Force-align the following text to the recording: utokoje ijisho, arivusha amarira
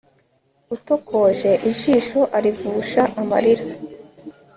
utokoje 0.75 1.51
ijisho, 1.69 2.21
arivusha 2.37 3.03
amarira 3.21 3.65